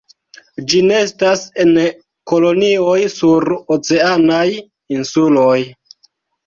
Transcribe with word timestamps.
Ĝi 0.71 0.79
nestas 0.91 1.43
en 1.65 1.77
kolonioj 2.33 2.97
sur 3.19 3.49
oceanaj 3.79 4.45
insuloj. 4.99 5.57